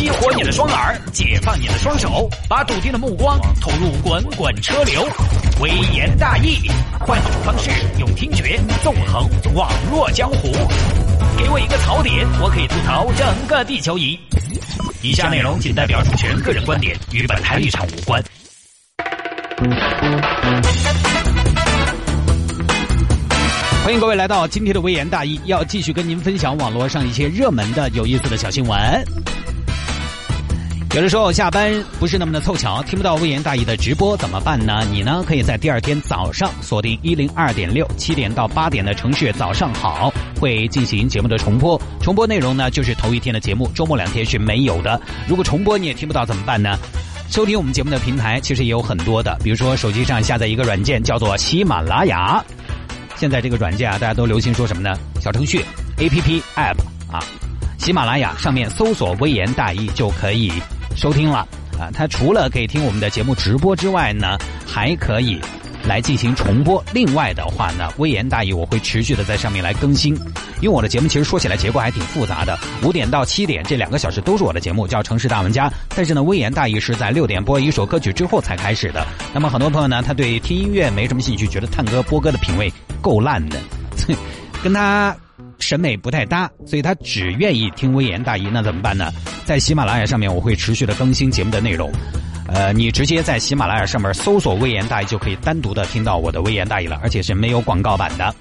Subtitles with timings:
[0.00, 5.06] 激活你的双耳，解放你的双手，把笃定的目光投入滚滚车流。
[5.60, 10.52] 微言大义，换种方式，用听觉纵横网络江湖。
[11.36, 14.18] 给我一个槽点，我可以吐槽整个地球仪。
[15.02, 18.24] 以下内容仅代表主持人个人观点，与本台立场无关。
[23.84, 29.04] 欢迎各位来到今天的微言大义，要继续跟您分享网络上一些热门的、有意思的小新闻。
[30.92, 34.84] 有的时候下班不是那么的凑巧，听不到微言大义的直播怎么办呢？
[34.90, 45.00] 你呢可以在第二天早上锁定一零二点六，七点到八点的城市早上好会进行节目的重播，重播内容呢就是头一天的节目，周末两天是没有的。
[45.28, 46.76] 如果重播你也听不到怎么办呢？
[47.28, 52.44] 收听我们节目的平台其实也有很多的，比如说手机上下载一个软件叫做喜马拉雅。
[53.14, 54.98] 现在这个软件啊，大家都流行说什么呢？
[55.20, 55.64] 小程序、
[55.98, 56.76] A P P、App
[57.12, 57.22] 啊，
[57.78, 60.52] 喜马拉雅上面搜索“微言大义”就可以
[60.94, 61.46] 收听了
[61.78, 61.90] 啊。
[61.92, 65.40] 他除了可以听我们的节目直播之外呢，还可以
[65.84, 66.82] 来进行重播。
[66.92, 70.14] 另外的话呢，微言大义我会持续的在上面来更新，
[70.60, 72.58] 因为我的节目其实说起来结构还挺复杂的。
[72.82, 79.06] 五点到七点这两个小时都是我的节目，叫《城市大玩家》，但是呢，微言大义是在六点播一首歌曲之后才开始的。
[79.32, 82.72] 那么很多朋友呢，他对听音乐没什么兴趣，觉得探哥播歌的品味。
[83.02, 83.56] 够烂的，
[84.62, 85.16] 跟他
[85.70, 88.48] 审美不太搭，所以他只愿意听微言大义。
[88.52, 89.12] 那怎么办呢？
[89.44, 91.88] 在喜马拉雅上面，我会持续的更新节目的内容。
[92.48, 98.34] 呃，你直接在喜马拉雅上面搜索“微言大义”，就可以单独的听到我的微言大义了，而且是没有广告版的。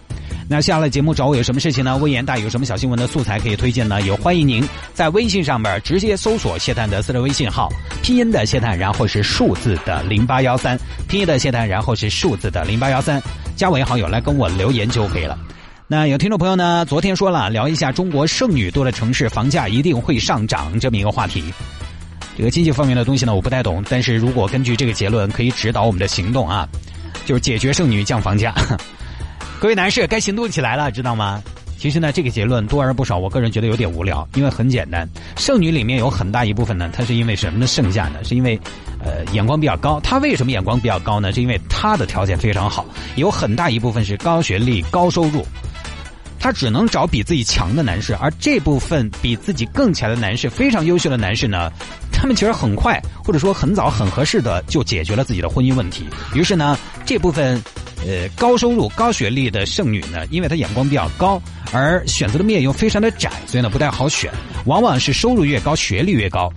[0.49, 1.95] 那下了节目找我有什么事情呢？
[1.97, 4.01] 微言大义有什么小新闻的素材可以推荐呢？
[4.01, 7.69] 有欢迎您在微信上面直接搜索谢探的私人微信号，
[8.01, 10.75] 拼音的谢探，然后是数字的零八幺三，
[11.07, 13.21] 拼音的谢探，然后是数字的零八幺三，
[13.55, 15.37] 加为好友来跟我留言就可以了。
[15.91, 21.43] 那有听众朋友呢，昨天说了聊一下中国剩女多的城市房价一定会上涨这么一个话题。
[22.37, 26.69] 这个经济方面的东西呢，我不太懂，但是如果根据这个结论可以指导我们的行动啊，
[27.25, 28.53] 就是解决剩女降房价。
[29.59, 31.41] 各位男士，该行动起来了，知道吗？
[31.79, 38.23] 其实呢，这个结论多而不少，我个人觉得有点无聊，因为很简单，剩女里面有很大一部分呢，她是因为什么呢剩下呢？
[38.23, 38.59] 是因为，
[39.03, 39.99] 呃，眼光比较高。
[40.01, 41.31] 她为什么眼光比较高呢？
[41.31, 42.85] 是因为她的条件非常好，
[43.15, 45.43] 有很大一部分是高学历、高收入，
[46.39, 51.71] 她只能找比自己强的男士，而这部分比自己更强的男士，非常优秀的男士呢，
[52.11, 56.05] 他们其实很快或者说很早很合适的就解决了自己的婚姻问题。
[56.33, 57.61] 于是呢，这部分。
[58.07, 61.41] 呃，高收入、高学历的剩女呢，因为她眼光比较高，
[61.73, 64.31] 而选择的面又非常的窄，所以呢不太好选。
[64.63, 66.49] 往往是收入越高，学历越高。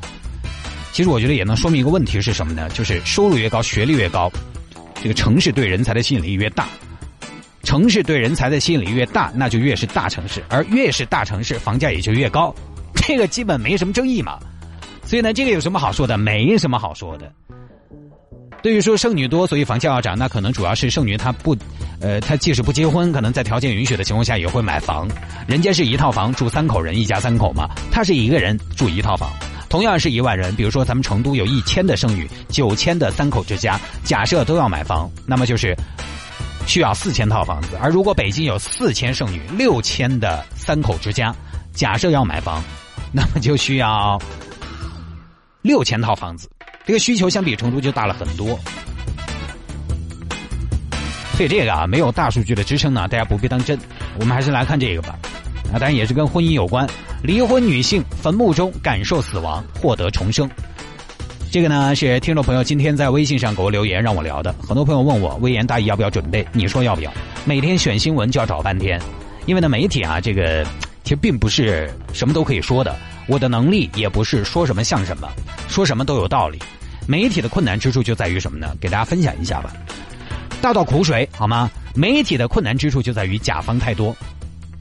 [0.93, 2.69] 其实我觉得也能说明一个问题是什么呢？
[2.69, 4.31] 就是收入越高，学历越高，
[5.03, 6.69] 这个城市对人才的吸引力越大。
[7.73, 12.55] 城市对人才的吸引力越大，那就越是大城市，而越是大城市，房价也就越高。
[12.95, 14.39] 这个基本没什么争议嘛。
[15.07, 16.19] 所以呢，这个有什么好说的？
[16.19, 17.33] 没什么好说的。
[18.63, 21.57] 对于说剩女多，所以房价要涨，那可能主要是剩女她不，
[21.99, 25.09] 呃，她即使不结婚，可能在条件允许的情况下也会买房。
[25.49, 29.31] 人家是一套房住三口人，一家三口嘛，她是一个人住一套房。
[29.71, 35.75] 同样是一万人，比如说咱们成都有一千的剩女，九千的三口之家，假设都要买房，那么就是
[36.67, 37.77] 需要四千套房子。
[37.81, 41.35] 而如果北京有四千剩女，六千的三口之家，
[41.73, 42.63] 假设要买房，
[43.13, 44.21] 那么就需要
[45.61, 46.51] 六千套房子。
[46.85, 48.59] 这个需求相比成都就大了很多，
[51.37, 53.79] 所以这个啊没有大数据的支撑呢，大家不必当真。
[54.19, 55.17] 我们还是来看这个吧，
[55.73, 56.89] 啊，当然也是跟婚姻有关。
[57.23, 60.51] 离婚女性坟墓中感受死亡，获得重生。
[61.53, 64.55] 这个呢是听众朋友今天在微信上给我留言让我聊的。
[64.67, 66.43] 很多朋友问我微言大义要不要准备？
[66.51, 67.13] 你说要不要？
[67.45, 68.99] 每天选新闻就要找半天，
[69.45, 70.65] 因为呢媒体啊这个
[71.05, 72.97] 其实并不是什么都可以说的。
[73.27, 75.29] 我的能力也不是说什么像什么，
[75.69, 76.59] 说什么都有道理。
[77.07, 78.75] 媒体的困难之处就在于什么呢？
[78.81, 79.71] 给大家分享一下吧。
[80.63, 81.71] 倒倒苦水好吗？
[81.95, 84.17] 媒体的困难之处就在于甲方太多。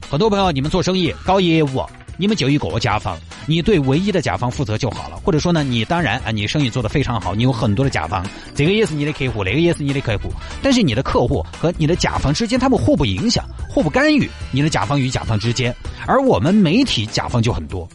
[0.08, 1.84] 很多朋友，你们做生意搞业务，
[2.16, 5.16] 你们就一个甲方，你对唯一的甲方负责就好了。
[5.24, 10.30] 或者说呢，你当然啊，你生意做得非常好，你有很多的甲方，这个也是你的客户，那个也是你的客户。
[10.62, 15.74] 但是你的客户和你的甲方之间，他们互不影响，互不干预你的甲方与甲方之间。
[16.06, 17.88] 而我们媒体甲方就很多。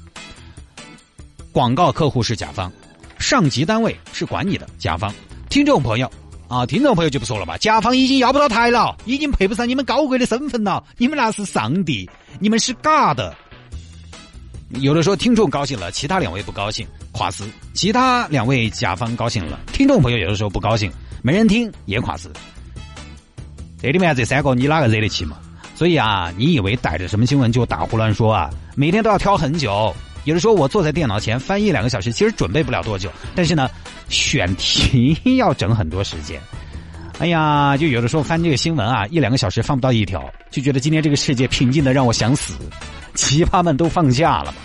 [1.52, 2.72] 广告客户是甲方，
[3.18, 5.14] 上级单位是管你的甲方。
[5.50, 6.12] 听众朋友
[6.48, 10.84] 啊，听众朋友就不说了吧，甲方已经要不到台了，已经配不上你们高贵的身份了。
[10.98, 12.10] 你们那是上帝，
[12.40, 13.36] 你们是嘎的。
[14.70, 20.92] 有的时候听众高兴了，其他两位不高兴，垮死；其他两位甲方高兴了，听众朋友有的时候不高兴，
[21.22, 22.32] 没人听也垮死。
[23.82, 25.38] 这里面这三个你哪个惹得起嘛？
[25.74, 28.50] 所以啊，你以为逮着什么新闻就打胡乱说啊？
[28.76, 29.96] 每天都要挑很久。
[30.26, 33.70] 有的时候我坐在电脑前翻一两个小时，其实准备不了多久，但是呢，
[34.10, 36.42] 选题 要整很多时间。
[37.20, 42.54] 哎呀，就有的时候翻这个新闻啊，一两个小时翻不到一条，就觉得今天这个世界平静的让我想死，
[43.16, 44.58] 奇葩们都放假了吧？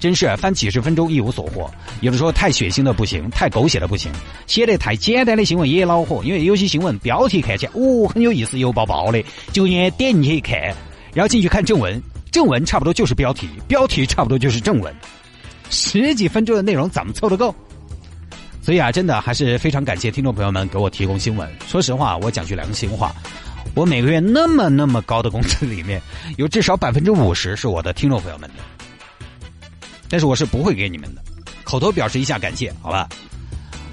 [0.00, 4.10] 真是翻几十分钟一无所获，有的时候太血腥的不行，太狗血的不行，
[4.46, 9.22] 写的太简单的新闻也恼火，因为有些新闻标题看起来哦很有意思，油爆爆的，
[9.52, 10.58] 就愿意点进去一看，
[11.12, 14.92] 然后进去看正文，正文差不多就是标题，标题差不多就是正文，
[15.68, 17.54] 十几分钟的内容怎么凑得够？
[18.62, 21.50] 所以啊，真的还是非常感谢听众朋友们给我提供新闻。
[21.66, 23.12] 说实话，我讲句良心话，
[23.74, 26.00] 我每个月那么那么高的工资里面，
[26.36, 28.62] 有至少百分之五十是我的听众朋友们的。
[30.08, 31.22] 但是我是不会给你们的，
[31.64, 33.08] 口头表示一下感谢，好吧？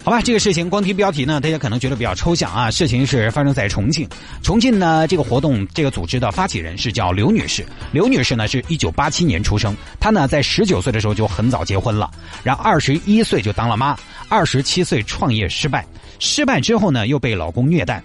[0.01, 2.71] 好吧，这个事情光听标题呢，大家可能觉得比较抽象啊。
[2.71, 4.07] 事情是发生在重庆，
[4.41, 12.09] 重庆呢这个活动这个组织的发起人是叫刘女士，刘女士呢是一九八七年出生，她呢在十九岁的时候就很早结婚了，
[12.43, 13.95] 然后二十一岁就当了妈，
[14.29, 15.85] 二十七岁创业失败，
[16.17, 18.01] 失败之后呢又被老公虐待，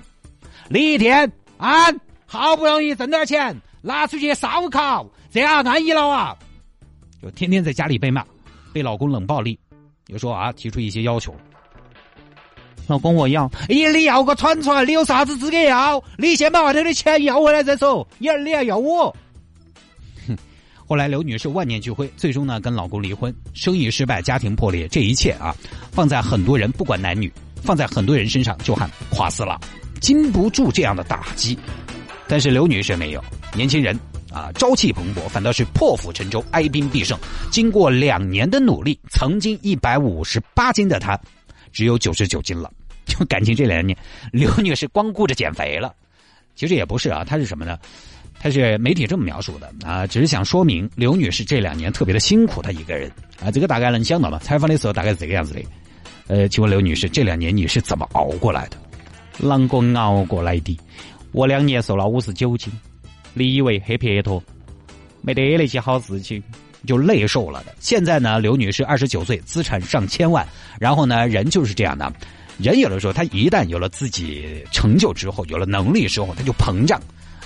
[0.68, 1.86] 李一天啊，
[2.26, 6.36] 好不容易挣点钱拿出去烧烤，这样安逸了啊。
[7.22, 8.22] 就天天在家里被骂，
[8.74, 9.58] 被老公冷暴力，
[10.08, 11.34] 有时候啊提出一些要求。
[12.86, 16.02] 老公我要，咦你要个串串，你有啥子资格要？
[16.18, 18.06] 你先把外头的钱要回来再说。
[18.18, 19.14] 你你还要我？
[20.26, 20.36] 哼！
[20.86, 25.54] 后来刘女士万念俱灰，最终呢跟老公离婚，生意失败，家庭破裂，这一切啊
[25.90, 27.32] 放在很多人不管男女，
[27.62, 29.58] 放在很多人身上就喊垮死了，
[30.00, 31.58] 经不住这样的打击。
[32.28, 33.98] 但是刘女士没有，年轻人。
[34.32, 37.16] 啊，朝气蓬勃，反倒是破釜沉舟，哀兵必胜。
[37.52, 41.16] 经过两年的努力，曾经一百五十八斤的她，
[41.74, 42.72] 只有九十九斤了。
[43.04, 43.94] 就感情这两年，
[44.32, 45.94] 刘女士光顾着减肥了。
[46.54, 47.78] 其实也不是啊，她是什么呢？
[48.40, 53.10] 她是媒体这么描述的啊，只是想说明刘女士这两年特别的辛苦，她一个人
[53.42, 54.38] 啊，这个大概能想到吧。
[54.38, 55.60] 采访的时候大概是这个样子的。
[56.28, 58.78] 呃，请问刘女士，这两年你是怎么熬过来的？
[59.42, 60.80] 啷个熬过来的？
[61.32, 62.72] 我两年瘦了五十九斤。
[63.34, 64.42] 你以为黑撇脱，
[65.20, 66.42] 没得那些好事情，
[66.86, 67.74] 就累瘦了的。
[67.80, 70.46] 现在呢，刘女士二十九岁，资产上千万。
[70.78, 72.12] 然后呢，人就是这样的，
[72.58, 77.00] 人有的时候他一旦有了自己成就之后，有了能力之后，他就膨胀。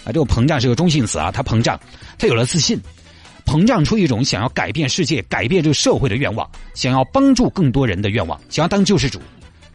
[0.04, 1.78] 啊，这个膨胀是个中性词啊，他膨胀，
[2.18, 2.80] 他有了自信，
[3.44, 9.20] 膨胀出一种想要改变世界、改变这个社会的愿望，想要帮助更多人的愿望，想要当救世主。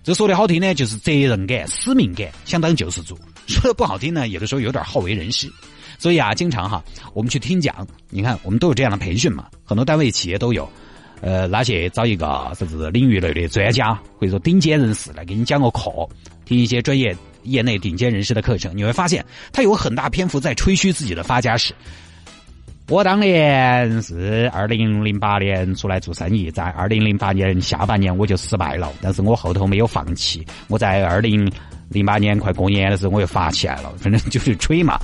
[0.03, 3.15] 这说的好听呢，就是责任感、使命感，想当救世主；
[3.47, 5.49] 说的不好听呢，有的时候有点好为人师。
[5.97, 10.67] 所以啊，经常哈，我们去听讲，你看我们都有这样的培训嘛，很多单位企业都有，
[11.21, 12.25] 呃，那些找一个
[12.55, 15.91] 啥子领域内的专家或者说顶尖人士来给你讲个课，
[16.45, 21.73] 听一些专业业内顶尖人士的课程，你会发现他有很大篇幅在吹嘘自己的发家史。
[22.89, 31.49] 我当年是二零零八年出来做生意，在二零零八年下半年我就失败了，但是我后头没有放弃，我在二零
[31.87, 34.99] 零八年快过年的时候我又发起来了，反正就是吹嘛。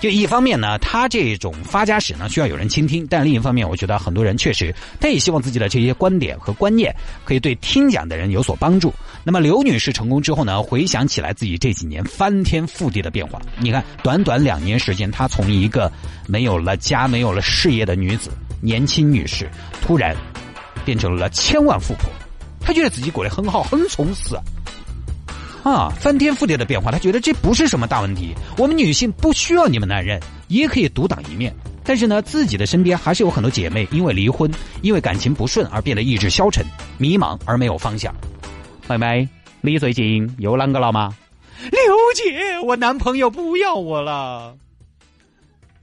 [0.00, 8.92] 就一方面呢，他这种发家史呢需要有人倾听，但另一方面，我觉得很多人确实他也希望自己的这些观点和观念可以对听讲的人有所帮助。
[9.22, 15.92] 那么刘女士成功之后呢，回想起来自己这几年翻天覆地的变化，你看，短短两年时间，她从一个
[16.26, 18.30] 没有了家、没有了事业的女子，
[18.62, 19.50] 年轻女士，
[19.82, 20.16] 突然
[20.82, 22.10] 变成了千万富婆，
[22.58, 24.34] 她觉得自己过得很好，很充实。
[25.62, 28.34] 啊，翻天覆地的变化，他觉得这不是什么大问题。
[28.56, 31.54] 我们女性不需要你们男人，也可以独当一面。
[31.84, 34.50] 但是呢，自己的身边还是有很多姐妹因为离婚、
[34.80, 36.64] 因为感情不顺而变得意志消沉、
[36.98, 38.14] 迷茫而没有方向。
[38.88, 39.28] 妹妹，
[39.60, 41.14] 你最近又啷个了吗？
[41.70, 41.80] 刘
[42.14, 44.56] 姐，我男朋友不要我了。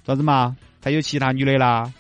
[0.06, 0.56] 咋子嘛？
[0.82, 1.92] 他有其他女的啦？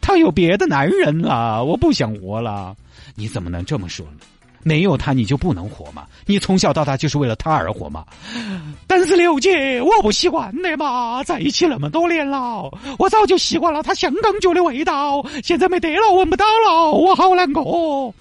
[0.00, 2.74] 他有别的男人了，我不想活了。
[3.14, 4.20] 你怎么能这么说呢？
[4.62, 6.06] 没有他，你就不能活吗？
[6.26, 8.04] 你从小到大就是为了他而活吗？
[8.86, 18.14] 但是刘姐，我不习惯的嘛，在一起那么多年了，我早就习惯了他香港脚的味道，现在没得了，闻不到了，我好难过。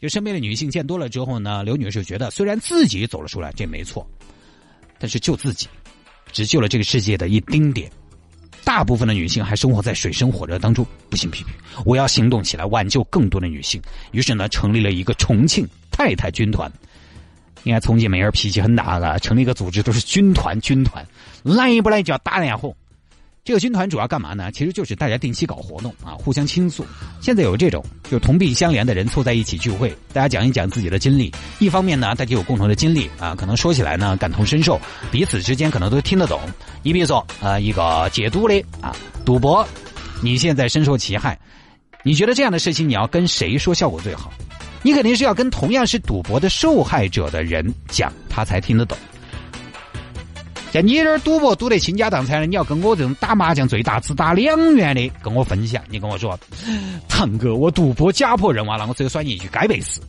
[0.00, 4.06] 就身边的女性见多了之后呢，刘女士觉得，虽然自己走了出来，这没错，
[4.98, 5.68] 但是救自己，
[6.32, 7.90] 只救了这个世界的一丁点。
[8.64, 11.52] 大部分的女性还生活在水深火热当中，不行，批评，
[11.84, 13.80] 我要行动起来，挽救更多的女性。
[14.12, 16.70] 于是呢，成立了一个重庆太太军团。
[17.62, 21.04] 你看，重庆妹儿脾气很大的，成立一个组织都是军团，军团
[21.42, 22.68] 来不来就要打电话。
[23.42, 24.52] 这个军团主要干嘛呢？
[24.52, 26.84] 其实就是大家定期搞活动啊，互相倾诉。
[27.20, 31.32] 现在有这种就同病相怜的人凑在一起聚会，大家讲一讲自己的经历。
[31.58, 34.78] 一方面呢，大家有共同的经历啊，可能说起来呢感同身受，
[35.10, 36.38] 彼此之间可能都听得懂。
[36.82, 38.94] 你比如说，呃，一个戒赌的啊，
[39.24, 39.66] 赌博，
[40.22, 41.38] 你现在深受其害，
[42.04, 44.30] 你觉得这样的事情你要跟谁说效果最好？
[44.82, 48.96] 你肯定是要跟同样是赌博的受害者的人讲，他才听得懂。
[50.72, 56.38] 像你这儿赌博赌得倾家荡产的，你要跟我这种打麻将最大只打两元的跟我分享，你跟我说，
[57.08, 60.00] 堂哥，我赌博家破人亡了，我只有算你一句该背时。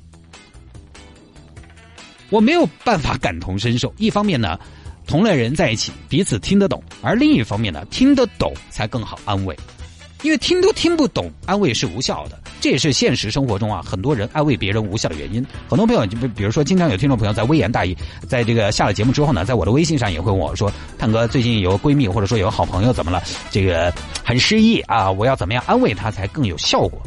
[2.30, 3.94] 我没有办法感同身受。
[3.98, 4.58] 一方面呢，
[5.06, 9.58] 同类人在一起彼此听得懂；而另一方面呢，听得懂才更好安慰。
[10.22, 12.40] 因为听都听不懂，安慰是无效的。
[12.60, 15.44] 这也是现实生活中啊，很多人安慰别人无效的原因。
[15.68, 17.98] 很多朋友就比比如说，经常有听众朋友在微言大义，
[18.28, 23.22] 在这个下了节目之后呢，在我的微信上也会问我说：“探哥，最近有个闺蜜或者说有个好朋友怎么了？
[23.50, 23.92] 这个
[24.24, 27.01] 很失意啊，我要怎么样安慰她才更有效果？”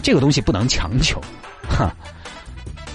[0.00, 1.20] 这个东西不能强求，
[1.68, 1.92] 哈。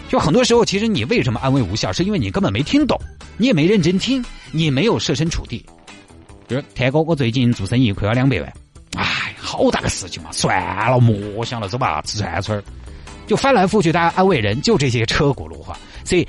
[0.07, 2.97] 就很多时候，其实你为什么安慰无效，是因为你根本没听懂，
[3.37, 5.65] 你也没认真听，你没有设身处地。
[6.47, 8.53] 比如，天哥，我最近做生意亏了两百万。
[8.95, 10.31] 哎，好大个事情嘛！
[10.31, 10.57] 算
[10.89, 12.63] 了，莫想了，走吧，吃串串
[13.27, 15.77] 就翻来覆去，大家安慰人，就这些车轱辘话。
[16.03, 16.27] 所以，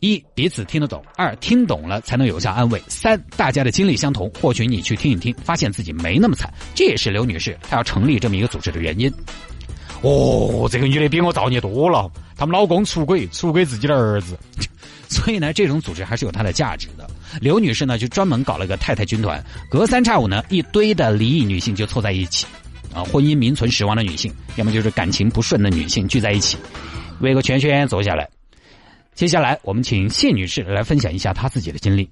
[0.00, 6.52] 一彼此听得懂，二听懂了才能有效安慰，三大家的经历相同，或许你去听一听，发现自己没那么惨。
[6.74, 9.12] 这也是刘女士她要成立这么一个组织的原因。
[10.02, 14.38] 哦，这个女的比我造孽多了，他们老公出轨，出轨自己的儿子。
[15.10, 17.09] 所以呢，这种组织还是有它的价值的。
[17.40, 22.46] 刘女士呢，就专门搞了个太太军团，隔三差五呢，一堆的离异女性就凑在一起，
[22.94, 26.56] 啊，婚姻名存实亡的女性，要么就是感情不顺的女性聚在一起，
[27.20, 28.28] 围个圈圈坐下来。
[29.14, 32.08] 接下来，我们请谢女士来分享一下她自己的经历。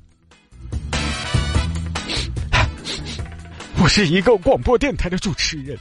[3.83, 5.79] 我是一个广播电台的主持人，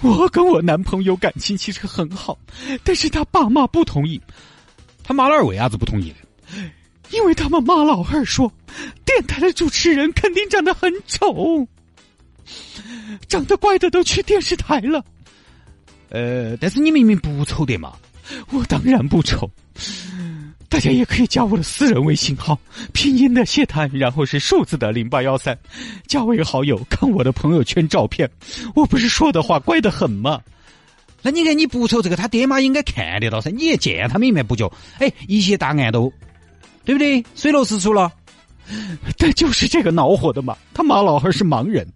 [0.00, 2.38] 我跟我男朋友感情其实很好，
[2.82, 4.20] 但是他爸妈不同意。
[5.04, 6.12] 他妈老二为啥子不同意？
[7.10, 8.52] 因为他们妈老汉说，
[9.04, 11.66] 电台的主持人肯定长得很丑，
[13.28, 15.04] 长得怪的都去电视台了。
[16.10, 17.94] 呃，但是你明明不丑的嘛，
[18.50, 19.50] 我当然不丑。
[20.68, 22.58] 大家也可以加我的私人微信号，
[22.92, 25.56] 拼音的谢谈，然后是数字的零八幺三，
[26.08, 28.28] 加为好友，看我的朋友圈照片。
[28.74, 30.40] 我不是说的话怪得很吗？
[31.22, 33.48] 那你看你不丑，这个他爹妈应该看得到噻。
[33.50, 36.12] 你也见他们一面不就哎一些答案都。
[36.86, 37.22] 对不对？
[37.34, 38.10] 水落石出了，
[39.18, 40.56] 但就是这个恼火的嘛。
[40.72, 41.86] 他妈老汉是盲人，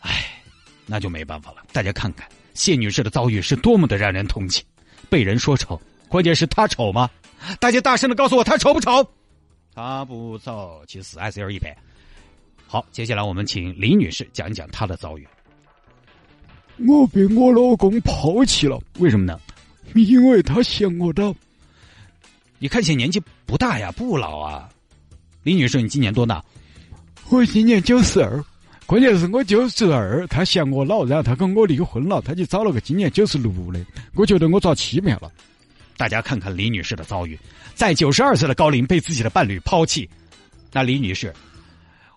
[0.00, 0.42] 唉，
[0.84, 1.62] 那就没办法了。
[1.72, 4.64] 大家看看谢女士的遭遇是多么的让人同情。
[5.08, 7.08] 被人说丑，关键是她丑吗？
[7.58, 9.08] 大家大声的告诉我，她丑不丑？
[9.74, 11.76] 她不丑，其实还是有一百。
[12.66, 15.26] 好，接下来我们请李女士讲一讲她的遭遇。
[16.88, 19.38] 我被我老公抛弃了，为什么呢？
[19.94, 21.34] 因为他嫌我的。
[22.62, 24.68] 你看起来年纪不大呀，不老啊，
[25.42, 26.44] 李女士，你今年多大？
[27.30, 28.44] 我今年九十二，
[28.84, 33.80] 关键是我九十二，他嫌我老，然后他跟我离婚了，他就找了个今年九十六的，
[34.14, 35.32] 我觉得我遭欺骗了。
[35.96, 37.38] 大家看看李女士的遭遇，
[37.74, 40.06] 在九十二岁的高龄被自己的伴侣抛弃，
[40.70, 41.32] 那李女士，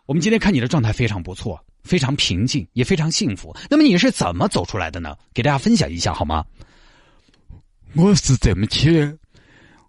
[0.05, 3.55] 我们今天看你的状态非常不错，非常平静，也非常幸福。
[3.69, 5.15] 那么你是怎么走出来的呢？
[5.33, 6.43] 给大家分享一下好吗？
[7.95, 9.17] 我是这么的。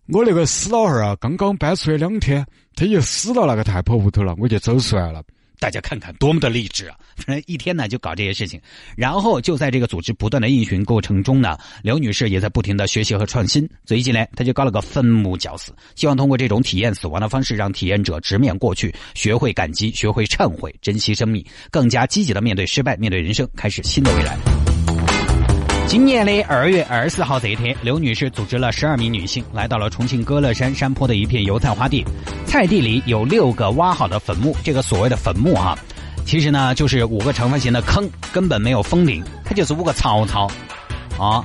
[0.07, 2.45] 我那个死老汉儿啊，刚刚搬出来两天，
[2.75, 5.23] 他就死到那个太婆屋头了，我就走出来了。
[5.59, 6.97] 大家看看多么的励志啊！
[7.17, 8.61] 反正一天呢就搞这些事情，
[8.99, 13.67] 然后就在这个组织不断的运行过程中呢，刘女士也在不停的学习和创新。
[13.87, 24.64] 最近呢，她就搞了个坟墓绞死，希望通过这种体验死亡的方式，让体验者直面过去，学会感激，学会忏悔，珍惜生命，更加积极的面对失败，面对人生，开始新的未来。
[25.87, 32.05] 今年的二月二十号这一天，刘女士组织了十二名女性来到了重庆歌乐山山坡的一片油菜花地，
[32.47, 34.57] 菜地里有六个挖好的坟墓。
[34.65, 35.79] 这个所谓的坟墓啊，
[36.25, 40.51] 其实呢就是五个长方形的坑，根本没有封顶，它就是五个槽槽
[41.19, 41.45] 啊。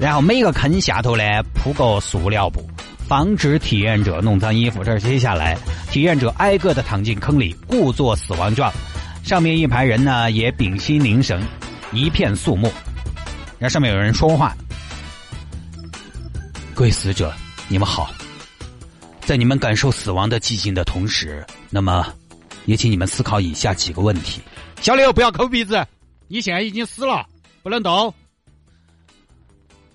[0.00, 2.66] 然后每个坑下头呢铺个塑料布，
[3.06, 4.82] 防止体验者弄脏衣服。
[4.82, 5.58] 这接下来，
[5.90, 8.72] 体验者挨个的躺进坑里，故作死亡状。
[9.22, 11.42] 上面一排人呢也屏息凝神，
[11.92, 12.72] 一片肃穆。
[13.62, 14.56] 那上面有人说话，
[16.74, 17.32] 各位死者，
[17.68, 18.12] 你们好。
[19.20, 22.12] 在你们感受死亡的寂静的同时，那么，
[22.66, 24.42] 也请你们思考以下几个问题：
[24.80, 25.86] 小刘，不要抠鼻子，
[26.26, 27.24] 你现在已经死了，
[27.62, 28.12] 不能动。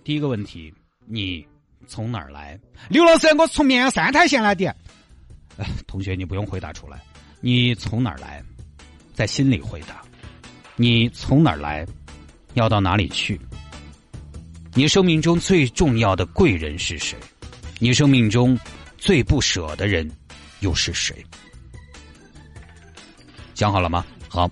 [0.02, 0.74] 第一个问题，
[1.06, 1.46] 你
[1.90, 2.58] 从哪儿来？
[2.88, 4.74] 刘老师，我从绵阳三台县来的。
[5.86, 7.04] 同学，你不用回答出来。
[7.42, 8.42] 你从哪儿来？
[9.14, 10.02] 在心里回答。
[10.78, 11.86] 你从哪儿来？
[12.54, 13.38] 要到哪里去？
[14.77, 17.17] 你生命中最重要的贵人是谁？
[17.79, 18.55] 你生命中
[18.96, 20.07] 最不舍的人
[20.60, 21.15] 又是谁？
[23.55, 24.05] 想好了吗？
[24.29, 24.48] 好，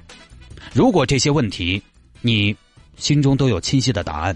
[0.73, 1.79] 如果这些问题
[2.21, 2.57] 你
[2.97, 4.35] 心中都有清晰的答案，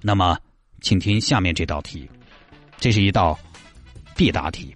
[0.00, 0.38] 那么
[0.80, 2.08] 请听下面这道题，
[2.78, 3.38] 这是一道
[4.16, 4.74] 必答题。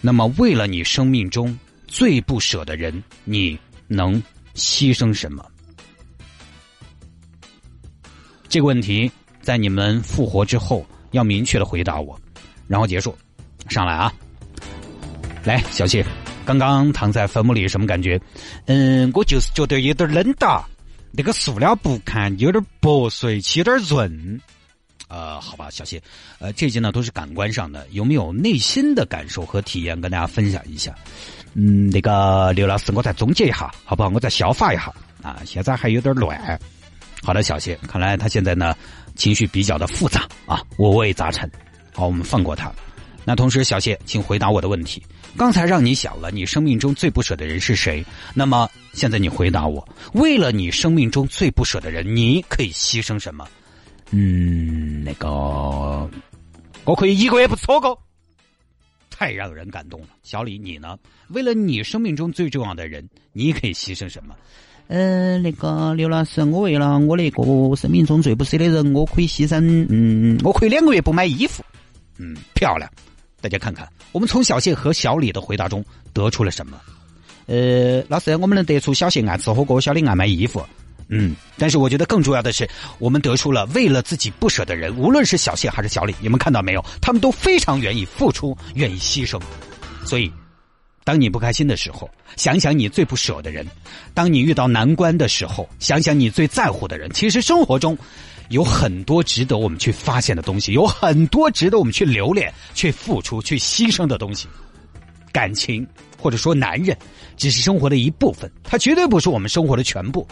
[0.00, 4.20] 那么，为了你生命中最不舍的人，你能
[4.56, 5.48] 牺牲什么？
[8.48, 9.08] 这个问题
[9.48, 12.20] 在你们复活之后要明确的回答我，
[12.66, 13.16] 然后结束。
[13.70, 14.12] 上来啊！
[15.42, 16.04] 来，小谢，
[16.44, 18.20] 刚刚躺在坟墓里什么感觉？
[18.66, 20.62] 嗯，我就是觉得有点冷哒。
[21.12, 24.38] 那个塑料布看有点薄碎，有点润。
[25.08, 25.98] 呃，好吧，小谢，
[26.40, 30.94] 呃，这些呢都是感官上的，有没有内心的感受和体验跟大家分享一下？
[31.54, 34.10] 嗯，那个刘老师，我再总结一下，好不好？
[34.10, 36.38] 我再消化一下啊，现在还有点乱。
[37.22, 38.76] 好的，小谢，看来他现在呢
[39.18, 41.50] 情绪比较的复杂啊，五味杂陈。
[41.92, 42.72] 好，我们放过他。
[43.24, 45.02] 那同时，小谢，请回答我的问题。
[45.36, 48.02] 刚才让你想了，你生命中最不舍的人是谁？
[48.32, 53.46] 那么现在你回答我，为了你生命中最不舍的人，你可以牺牲什么？
[54.12, 55.28] 嗯，那个，
[56.84, 58.00] 我可以一个月不错过。
[59.10, 60.96] 太让人感动了，小李，你呢？
[61.30, 64.34] 为了你生命中最重要的人，你可以牺牲什么？
[64.88, 71.62] 呃，那个刘老师，我为了我那个生命中最不舍的人，我可以牺牲，嗯，我可以两个月不买衣服。
[72.18, 72.90] 嗯，漂亮。
[73.40, 76.80] 大家看看，我们从小谢和小李的回答中得出了什么？
[77.46, 80.64] 呃，老师，我们能得出小谢爱吃火锅，小李爱买衣服。
[81.10, 82.68] 嗯，但是我觉得更重要的是，
[82.98, 86.84] 我们得出了为了自己不舍的人，无论是小谢还是小李，你们看到没有？
[87.00, 89.40] 他们都非常愿意付出，愿意牺牲。
[90.04, 90.32] 所以，
[91.08, 93.64] 当你不开心的时候，想想你最不舍的人；
[94.12, 97.10] 当你遇到难关的时候，想想你最在乎的人。
[97.14, 97.96] 其实生活中
[98.50, 104.48] 有很多值得我们去发现的东西，有很多值得我们去留恋、去付出、去牺牲的东西。
[105.32, 105.86] 感情
[106.20, 106.94] 或者说男人，
[107.38, 110.28] 只是生活的一部分，它绝对不是我们生活的全部。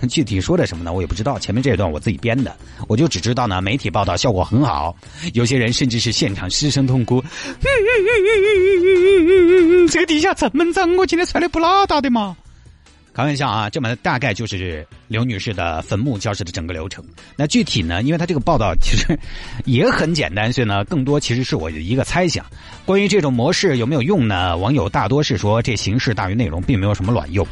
[0.00, 0.92] 正具体说的什么呢？
[0.92, 1.38] 我也不知道。
[1.38, 2.56] 前面这一段我自己编的，
[2.88, 4.96] 我就只知道呢，媒体报道效果很好，
[5.34, 7.22] 有些人甚至是现场失声痛哭。
[9.90, 12.36] 这个地下这么脏，我今天穿的不拉达的嘛？
[13.14, 17.04] 开玩笑啊，这么大概就是刘女士的坟墓教室的整个流程。
[17.34, 18.00] 那具体呢？
[18.02, 19.18] 因为他这个报道其实
[19.64, 22.46] 也很简单，所以呢，更多其实是我的一个猜想。
[22.84, 24.56] 关于这种模式有没有用呢？
[24.56, 27.44] 网友大多是说这形式大于内容，并没有什么卵用。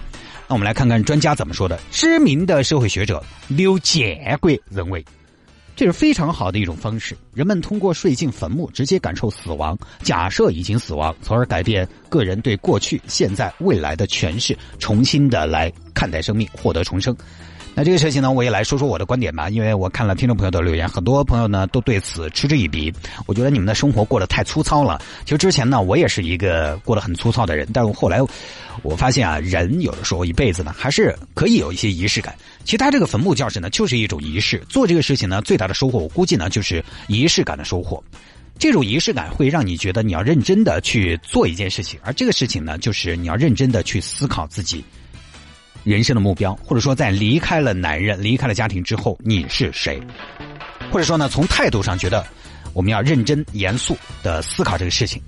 [0.48, 1.78] 那我们来看看专家怎么说的。
[1.90, 5.04] 知名的社会学者刘建国认为，
[5.74, 7.16] 这是非常好的一种方式。
[7.34, 17.14] 人们通过睡进坟墓，直接感受死亡，假设已经死亡，从而改变个人对过去、现在、未来的诠释，重新的来看待生命，获得重生。
[17.78, 19.50] 那这个事情呢，我也来说说我的观点吧。
[19.50, 22.90] 因为我看了听众朋友的留言，很多朋友呢都对此嗤之以鼻。
[23.26, 24.98] 我觉得你们的生活过得太粗糙了。
[25.26, 28.18] 其实之前呢，我也是一个过得很粗糙的人，但是后来
[28.82, 32.34] 我发现啊，人有的时候一辈子呢，还是可以有一些仪式感。
[32.64, 34.62] 其他这个坟墓教室呢，就是一种仪式。
[34.70, 38.02] 做这个事情呢，最大的收获，我估计呢，就是仪式感的收获。
[38.58, 44.82] 这种仪式感会让你觉得你要认真的去做一件事情，而这个事情呢，就是你要认真的去思考自己。
[45.86, 50.02] 人生的目标，或者说在离开了男人、离开了家庭之后，你是谁？
[50.90, 52.26] 或者说呢，从态度上觉得，
[52.72, 55.22] 我们要认真严肃的思考这个事情。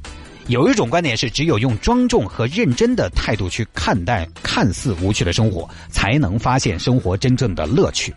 [0.48, 8.12] 有一种观点是，只有用庄重和认真的态度去看待看似无趣的生活，才能发现生活真正的乐趣。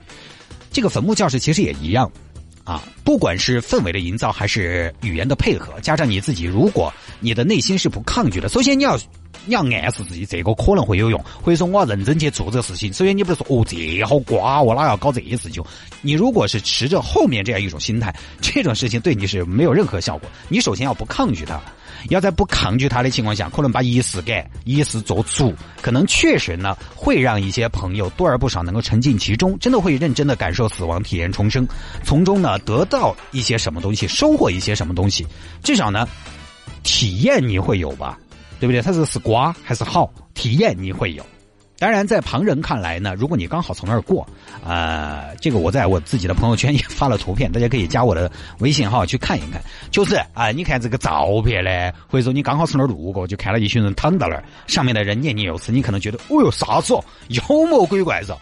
[0.71, 2.11] 这个坟墓教室其实也一样，
[2.63, 8.99] 啊，不管是氛围的营造，还是语言的配合，加上你自己，如果你的内心是不抗拒的，首先你要。
[9.45, 12.93] 你要暗示自己，这个可能会有用，或者说我要认真去做这个事情。
[12.93, 15.63] 首先，你不是说哦，这好瓜，我哪要搞这些事情？
[16.01, 20.29] 你如果是持着后面这样一种心态， 这种事情对你是没有任何效果。
[20.47, 21.59] 你首先要不抗拒它，
[22.09, 31.67] 要在不抗拒它的情况下，可能把仪式感、仪式做足，可能确实呢会让一些朋友多而不少能够沉浸其中，真的会认真的感受死亡、体验重生，
[32.03, 35.25] 从中呢得到一些什么东西，收获一些什么东西，
[35.63, 36.07] 至少呢
[36.83, 38.17] 体验你会有吧。
[38.61, 38.81] 对不对？
[38.81, 40.09] 它是是瓜还是好？
[40.35, 41.25] 体验你会有。
[41.79, 44.25] 当然，在旁人看来呢，如果你刚好从那儿过，
[44.63, 49.59] 呃，这个我在我自己的朋友圈也发了图片，大家可以加我的微信号去看一看。
[49.89, 56.93] 就是啊，你看这个照片呢，或者说你刚好从那儿路过，就看了一群人躺到那儿，上面的人念念有词，你可能觉得，哦哟，啥子？
[57.29, 58.37] 妖魔鬼怪子？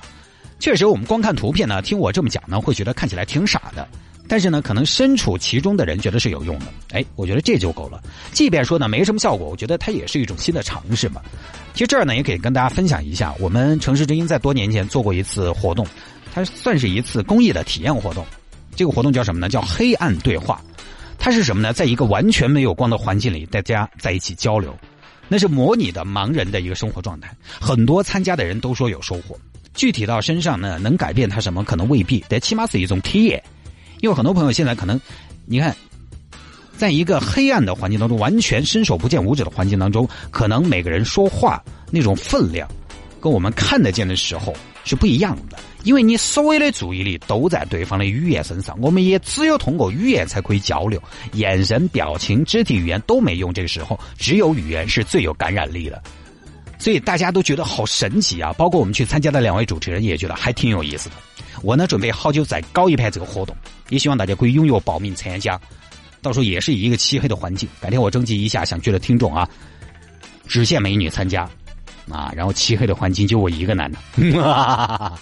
[0.59, 3.87] 确实，我们光看图片呢，听我这么讲呢，会觉得看起来挺傻的。
[4.29, 7.99] 但是呢，可能身处其中的人觉得是有用的，哎，我觉得这就够了。
[8.31, 11.19] 即便说呢没什么效果，我觉得它也是一种新的尝试嘛。
[11.73, 15.83] 其实这儿呢也可以跟大家分享一下，我们城市之音在多年前做过一次活动，
[16.31, 18.23] 它算是一次公益的体验活动。
[18.75, 19.49] 这个活动叫什么呢？
[19.49, 20.61] 叫黑暗对话。
[21.17, 21.73] 它是什么呢？
[21.73, 24.73] 在一个完全没有光的环境里，大家在一起交流，
[25.27, 27.35] 那是模拟的盲人的一个生活状态。
[27.59, 29.37] 很多参加的人都说有收获。
[29.73, 31.63] 具体到身上呢，能改变他什么？
[31.63, 33.43] 可能未必，但起码是一种体验。
[34.01, 34.99] 因为很多朋友现在可能，
[35.45, 35.75] 你看，
[36.77, 42.67] 在一个黑暗的环境当中，完全伸手不见五指的环境当中，可能每个人说话那种分量，
[43.19, 44.53] 跟我们看得见的时候
[44.85, 45.57] 是不一样的。
[45.83, 51.01] 因为你所有的注意力都在对方的语言身上，我们也只有通过语言才可以交流，
[51.33, 53.53] 眼神、表情、肢体语言都没用。
[53.53, 56.01] 这个时候，只有语言是最有感染力的。
[56.77, 58.53] 所以大家都觉得好神奇啊！
[58.53, 61.15] 包括我们去参加的两位主持人也觉得还挺有意思的。
[61.63, 63.55] 我呢准备好久再搞一盘这个活动，
[63.89, 65.59] 也希望大家可以拥有报名参加。
[66.21, 69.47] 到时候也是以一个漆黑的环境，改天我征集一下想去的听众啊，
[70.47, 71.49] 只限美女参加
[72.09, 73.97] 啊，然后漆黑的环境就我一个男的。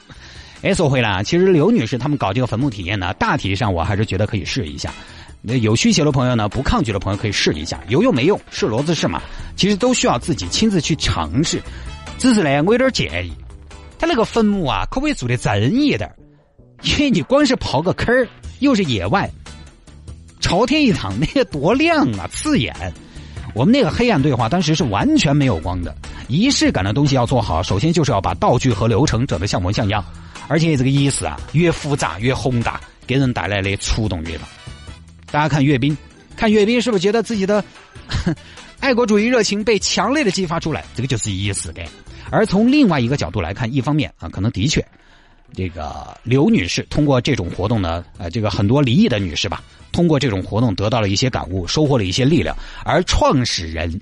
[0.64, 4.92] 哎，说回来，其实刘女士他们搞这个坟墓体验呢，大体上我还是觉得可以试一下。
[5.40, 9.22] 那有需求的朋友呢，不抗拒的朋友可以试一下，有用没用，是骡子是马，
[9.56, 11.62] 其实都需要自己亲自去尝试。
[12.18, 13.32] 只是呢，我有点建议，
[14.00, 16.12] 他那个坟墓啊，可不可以做的真一点
[16.84, 18.28] 因为你光是刨个坑儿，
[18.60, 19.30] 又是野外，
[20.40, 22.74] 朝天一躺，那个多亮啊，刺眼。
[23.54, 25.96] 我们那个黑暗对话当时是完全没有光的，
[26.28, 30.04] 仪式感的东西要做好，首先就是要把道具和流程整得像模像样，
[30.48, 34.44] 而且这个仪式啊，越复杂越宏大，给人带来的触动越大。
[35.32, 35.98] 大家看阅兵，
[36.36, 37.64] 看阅兵是不是觉得自己的
[38.80, 40.86] 爱国主义热情被强烈的激发出来？
[40.96, 41.84] 这个就是仪式感。
[42.30, 44.86] 而从另外一个角度来看，一方面啊，可能的确，
[45.58, 52.56] 这个刘女士通过这种活动呢，呃，这个很多离异的女士吧，通过这种活动得到了一些感悟，收获了一些力量。
[52.86, 54.00] 而创始人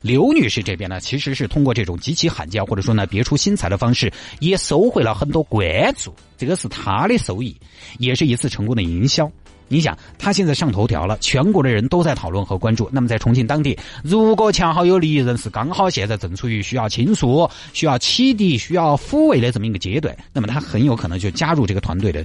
[0.00, 7.56] 刘女士这边呢，其实是通过这种极其罕见或者说呢别出心裁的方式，也收回了很多关注，这个是她的收益，
[7.98, 9.30] 也是一次成功的营销。
[9.68, 12.88] 你想，他现在上头条了，全国的人都在讨论和关注。
[12.92, 22.24] 那么在重庆当地，如果恰好有利益人士刚好现在正处于需要倾诉、需要启迪、需要抚慰的这么一个阶段，那么他很有可能就加入这个团队的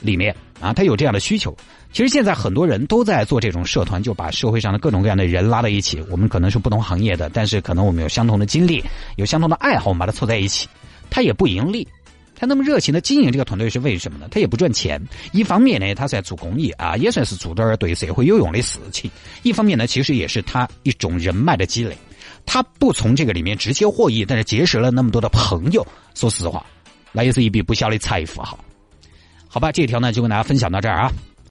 [0.00, 1.56] 里面啊，他有这样的需求。
[1.92, 5.98] 其实现在很多人都在做这种社团，就把社会上的各种各样的人拉到一起。
[6.10, 8.84] 我们可能是不同行业的，但是可能我们有相同的经历，
[9.16, 10.68] 有相同的爱好，我们把它凑在一起，
[11.08, 11.88] 它也不盈利。
[12.38, 14.28] 他那么热情的经营这个团队是为什么呢？
[14.30, 15.02] 他也不赚钱。
[15.32, 19.10] 一方面呢，他在做公益啊，也算是做点对社会有用的事情；
[19.42, 21.96] 一方面呢，其实也是他一种人脉的积累。
[22.44, 26.64] 他不从这个里面直接获益，但是结识了那么多的朋友，说实话，
[27.10, 28.56] 那也是一笔不小的财富哈。
[29.48, 31.10] 好吧，这条呢就跟大家分享到这儿啊。